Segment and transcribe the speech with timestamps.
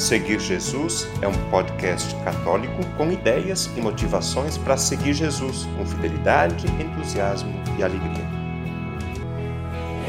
[0.00, 6.66] Seguir Jesus é um podcast católico com ideias e motivações para seguir Jesus com fidelidade,
[6.82, 8.24] entusiasmo e alegria.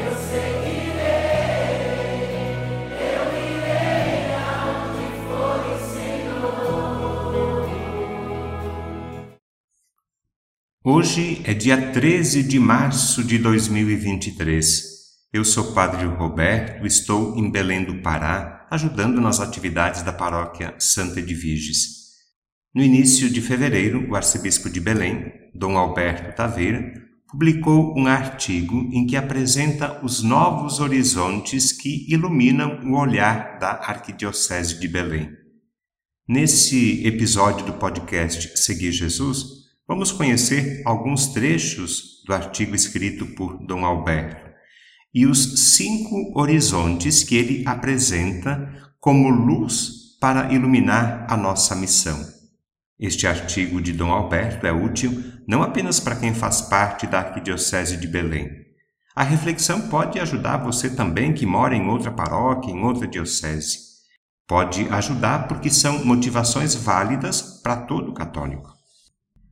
[0.00, 1.02] Eu seguirei,
[3.02, 4.32] eu irei
[5.28, 6.56] for o Senhor.
[10.82, 14.90] Hoje é dia 13 de março de 2023.
[15.30, 21.20] Eu sou Padre Roberto, estou em Belém do Pará, ajudando nas atividades da paróquia Santa
[21.20, 22.14] Edviges.
[22.74, 26.90] No início de fevereiro, o arcebispo de Belém, Dom Alberto Taveira,
[27.30, 34.80] publicou um artigo em que apresenta os novos horizontes que iluminam o olhar da Arquidiocese
[34.80, 35.30] de Belém.
[36.26, 43.84] Nesse episódio do podcast Seguir Jesus, vamos conhecer alguns trechos do artigo escrito por Dom
[43.84, 44.51] Alberto
[45.14, 52.18] e os cinco horizontes que ele apresenta como luz para iluminar a nossa missão.
[52.98, 57.96] Este artigo de Dom Alberto é útil não apenas para quem faz parte da Arquidiocese
[57.96, 58.48] de Belém.
[59.14, 63.78] A reflexão pode ajudar você também que mora em outra paróquia, em outra diocese.
[64.46, 68.70] Pode ajudar porque são motivações válidas para todo católico.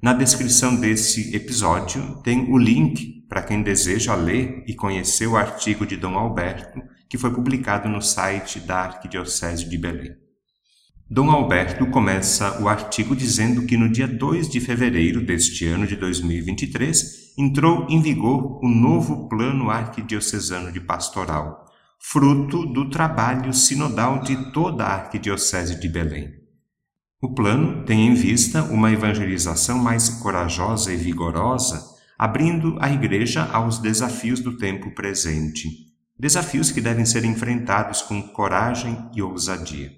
[0.02, 5.86] Na descrição desse episódio tem o link para quem deseja ler e conhecer o artigo
[5.86, 10.14] de Dom Alberto, que foi publicado no site da Arquidiocese de Belém.
[11.08, 15.96] Dom Alberto começa o artigo dizendo que no dia 2 de fevereiro deste ano de
[15.96, 21.64] 2023 entrou em vigor o novo Plano Arquidiocesano de Pastoral,
[21.98, 26.28] fruto do trabalho sinodal de toda a Arquidiocese de Belém.
[27.22, 33.78] O plano tem em vista uma evangelização mais corajosa e vigorosa, abrindo a Igreja aos
[33.78, 35.86] desafios do tempo presente,
[36.18, 39.90] desafios que devem ser enfrentados com coragem e ousadia.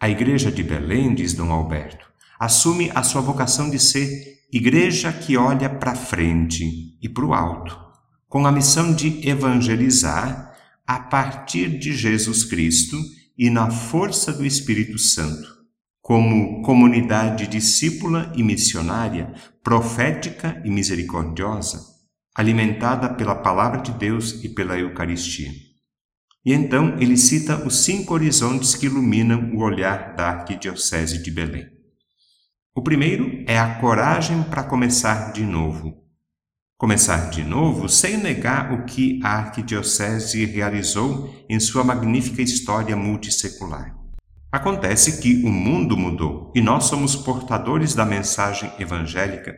[0.00, 2.06] A Igreja de Belém, diz Dom Alberto,
[2.38, 4.08] assume a sua vocação de ser
[4.52, 7.76] igreja que olha para frente e para o alto,
[8.28, 10.56] com a missão de evangelizar
[10.86, 12.96] a partir de Jesus Cristo
[13.36, 15.61] e na força do Espírito Santo
[16.02, 19.32] como comunidade discípula e missionária,
[19.62, 21.80] profética e misericordiosa,
[22.34, 25.52] alimentada pela Palavra de Deus e pela Eucaristia.
[26.44, 31.68] E então ele cita os cinco horizontes que iluminam o olhar da Arquidiocese de Belém.
[32.74, 36.02] O primeiro é a coragem para começar de novo.
[36.76, 44.01] Começar de novo sem negar o que a Arquidiocese realizou em sua magnífica história multissecular.
[44.52, 49.56] Acontece que o mundo mudou e nós somos portadores da mensagem evangélica.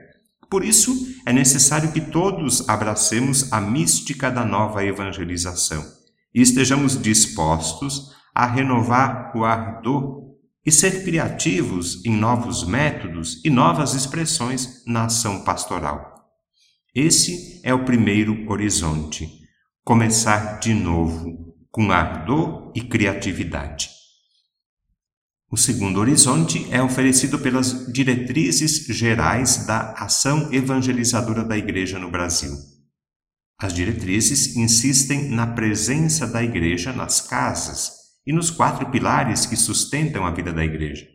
[0.49, 0.95] Por isso,
[1.27, 5.85] é necessário que todos abracemos a mística da nova evangelização
[6.33, 10.23] e estejamos dispostos a renovar o ardor
[10.65, 16.15] e ser criativos em novos métodos e novas expressões na ação pastoral.
[16.95, 19.29] Esse é o primeiro horizonte:
[19.83, 23.94] começar de novo, com ardor e criatividade.
[25.55, 32.51] O segundo horizonte é oferecido pelas diretrizes gerais da ação evangelizadora da Igreja no Brasil.
[33.57, 37.93] As diretrizes insistem na presença da Igreja nas casas
[38.27, 41.07] e nos quatro pilares que sustentam a vida da Igreja.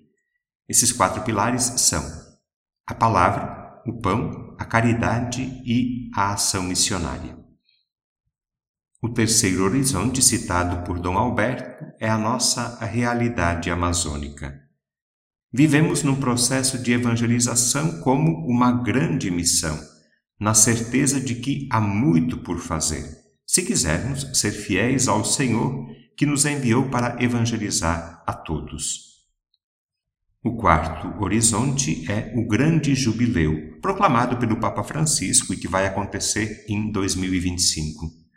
[0.69, 2.01] Esses quatro pilares são
[2.87, 7.37] a palavra, o pão, a caridade e a ação missionária.
[9.01, 14.57] O terceiro horizonte citado por Dom Alberto é a nossa realidade amazônica.
[15.51, 19.77] Vivemos num processo de evangelização como uma grande missão,
[20.39, 23.03] na certeza de que há muito por fazer,
[23.45, 29.09] se quisermos ser fiéis ao Senhor que nos enviou para evangelizar a todos.
[30.41, 36.65] O quarto horizonte é o Grande Jubileu, proclamado pelo Papa Francisco e que vai acontecer
[36.69, 38.28] em 2025.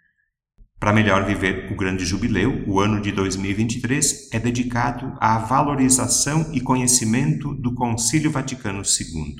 [0.82, 6.60] Para melhor viver o grande jubileu, o ano de 2023 é dedicado à valorização e
[6.60, 9.36] conhecimento do Concílio Vaticano II.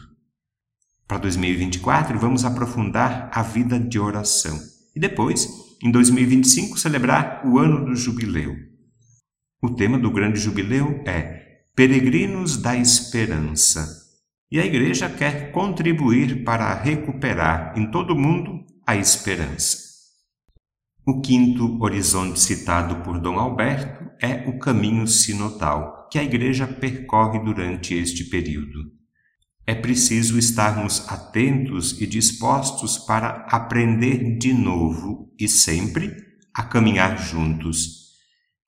[1.05, 4.57] Para 2024, vamos aprofundar a vida de oração
[4.95, 5.49] e depois,
[5.83, 8.55] em 2025, celebrar o ano do jubileu.
[9.61, 13.85] O tema do grande jubileu é Peregrinos da Esperança.
[14.49, 19.92] E a Igreja quer contribuir para recuperar em todo o mundo a esperança.
[21.05, 27.41] O quinto horizonte citado por Dom Alberto é o caminho sinodal que a Igreja percorre
[27.41, 28.85] durante este período.
[29.67, 36.15] É preciso estarmos atentos e dispostos para aprender de novo e sempre
[36.55, 38.03] a caminhar juntos.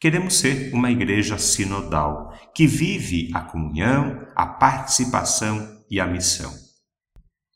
[0.00, 6.63] Queremos ser uma igreja sinodal, que vive a comunhão, a participação e a missão.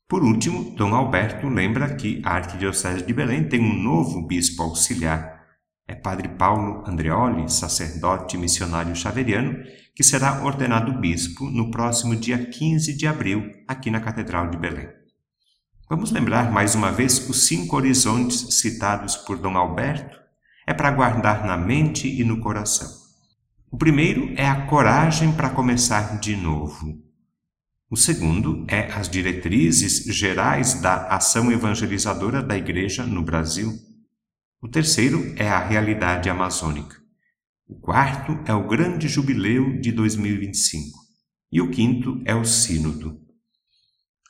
[0.08, 5.44] Por último, Dom Alberto lembra que a Arquidiocese de Belém tem um novo bispo auxiliar.
[5.86, 9.58] É Padre Paulo Andreoli, sacerdote missionário xaveriano,
[9.94, 14.88] que será ordenado bispo no próximo dia 15 de abril, aqui na Catedral de Belém.
[15.90, 20.18] Vamos lembrar mais uma vez os cinco horizontes citados por Dom Alberto?
[20.66, 22.88] É para guardar na mente e no coração.
[23.70, 27.07] O primeiro é a coragem para começar de novo.
[27.90, 33.72] O segundo é as diretrizes gerais da ação evangelizadora da Igreja no Brasil.
[34.60, 36.96] O terceiro é a realidade amazônica.
[37.66, 40.98] O quarto é o Grande Jubileu de 2025.
[41.50, 43.18] E o quinto é o Sínodo.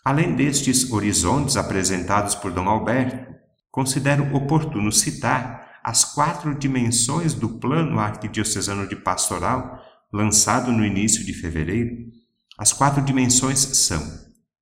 [0.05, 3.34] Além destes horizontes apresentados por Dom Alberto,
[3.72, 9.82] considero oportuno citar as quatro dimensões do Plano Arquidiocesano de Pastoral,
[10.12, 12.18] lançado no início de fevereiro.
[12.58, 14.02] As quatro dimensões são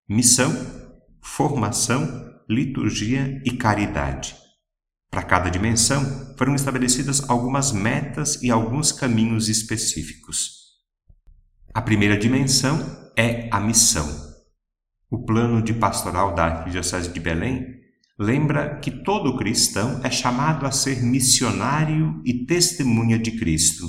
[0.06, 0.52] missão,
[1.22, 4.36] formação, liturgia e caridade.
[5.10, 10.66] Para cada dimensão, foram estabelecidas algumas metas e alguns caminhos específicos.
[11.72, 14.06] A primeira dimensão é a missão.
[15.10, 17.80] O plano de pastoral da Arquidiocese de Belém
[18.18, 23.86] lembra que todo cristão é chamado a ser missionário e testemunha de Cristo.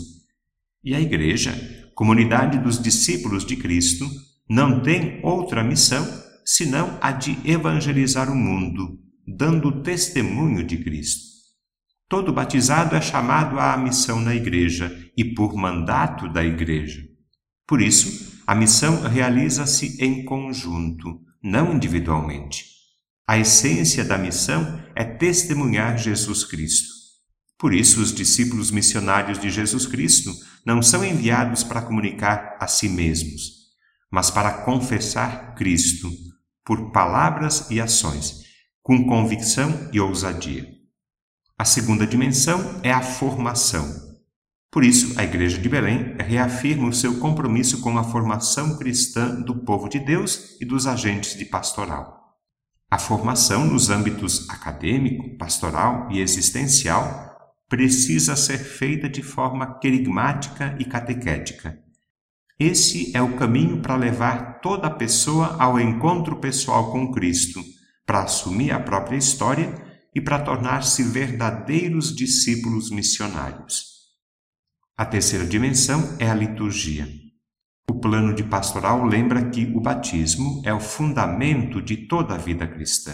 [0.81, 4.07] E a Igreja, comunidade dos discípulos de Cristo,
[4.47, 6.07] não tem outra missão
[6.45, 11.25] senão a de evangelizar o mundo dando testemunho de Cristo.
[12.07, 17.01] Todo batizado é chamado à missão na igreja e por mandato da igreja.
[17.67, 22.63] Por isso, a missão realiza-se em conjunto, não individualmente.
[23.27, 27.06] A essência da missão é testemunhar Jesus Cristo.
[27.57, 30.31] Por isso, os discípulos missionários de Jesus Cristo
[30.65, 33.71] não são enviados para comunicar a si mesmos,
[34.11, 36.11] mas para confessar Cristo
[36.63, 38.45] por palavras e ações
[38.83, 40.65] com convicção e ousadia.
[41.57, 44.07] A segunda dimensão é a formação.
[44.71, 49.55] Por isso, a Igreja de Belém reafirma o seu compromisso com a formação cristã do
[49.55, 52.37] povo de Deus e dos agentes de pastoral.
[52.89, 57.26] A formação nos âmbitos acadêmico, pastoral e existencial
[57.69, 61.77] precisa ser feita de forma querigmática e catequética.
[62.59, 67.63] Esse é o caminho para levar toda a pessoa ao encontro pessoal com Cristo
[68.05, 69.71] para assumir a própria história
[70.15, 73.97] e para tornar-se verdadeiros discípulos missionários.
[74.97, 77.07] A terceira dimensão é a liturgia.
[77.89, 82.65] O plano de pastoral lembra que o batismo é o fundamento de toda a vida
[82.65, 83.13] cristã.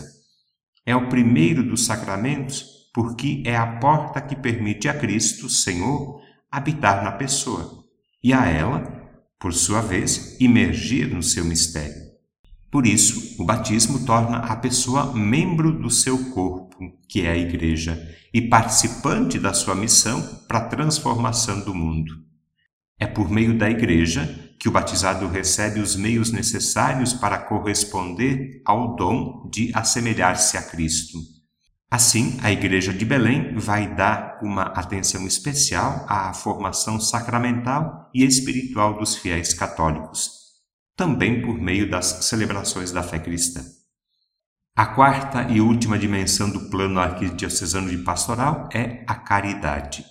[0.86, 7.04] É o primeiro dos sacramentos porque é a porta que permite a Cristo, Senhor, habitar
[7.04, 7.84] na pessoa
[8.24, 8.82] e a ela,
[9.40, 12.04] por sua vez, imergir no seu mistério.
[12.72, 16.78] Por isso, o batismo torna a pessoa membro do seu corpo,
[17.10, 18.00] que é a Igreja,
[18.34, 22.14] e participante da sua missão para a transformação do mundo.
[23.00, 28.96] É por meio da Igreja que o batizado recebe os meios necessários para corresponder ao
[28.96, 31.20] dom de assemelhar-se a Cristo.
[31.94, 38.98] Assim, a Igreja de Belém vai dar uma atenção especial à formação sacramental e espiritual
[38.98, 40.44] dos fiéis católicos
[40.96, 43.62] também por meio das celebrações da fé cristã.
[44.76, 50.04] A quarta e última dimensão do plano arquidiocesano de pastoral é a caridade.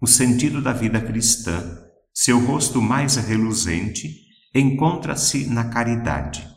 [0.00, 1.78] O sentido da vida cristã,
[2.12, 4.14] seu rosto mais reluzente,
[4.54, 6.48] encontra-se na caridade.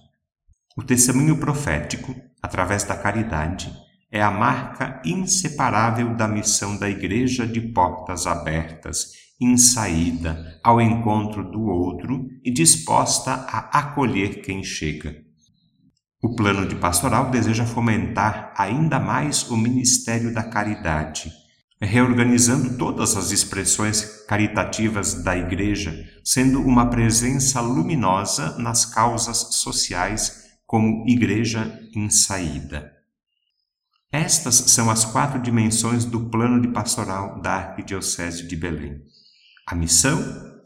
[0.78, 3.85] O testemunho profético, através da caridade,
[4.16, 11.44] é a marca inseparável da missão da Igreja de portas abertas em saída ao encontro
[11.52, 15.18] do outro e disposta a acolher quem chega.
[16.24, 21.30] O plano de pastoral deseja fomentar ainda mais o ministério da caridade,
[21.82, 25.94] reorganizando todas as expressões caritativas da Igreja,
[26.24, 32.95] sendo uma presença luminosa nas causas sociais como Igreja em saída.
[34.16, 39.02] Estas são as quatro dimensões do plano de pastoral da Arquidiocese de Belém
[39.68, 40.22] a missão,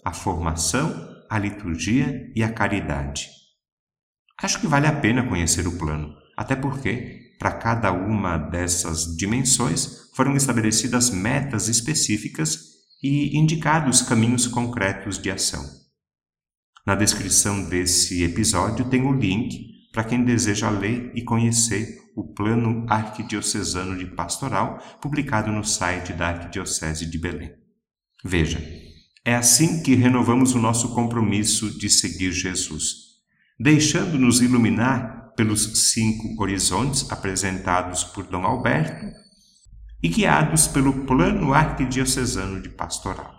[0.06, 0.94] a formação,
[1.28, 3.28] a liturgia e a caridade.
[4.40, 10.12] Acho que vale a pena conhecer o plano, até porque, para cada uma dessas dimensões,
[10.14, 12.60] foram estabelecidas metas específicas
[13.02, 15.66] e indicados caminhos concretos de ação.
[16.86, 22.86] Na descrição desse episódio tem o link para quem deseja ler e conhecer o Plano
[22.90, 27.54] Arquidiocesano de Pastoral, publicado no site da Arquidiocese de Belém.
[28.24, 28.62] Veja,
[29.24, 33.20] é assim que renovamos o nosso compromisso de seguir Jesus,
[33.60, 39.06] deixando-nos iluminar pelos cinco horizontes apresentados por Dom Alberto
[40.04, 43.39] e guiados pelo Plano Arquidiocesano de Pastoral.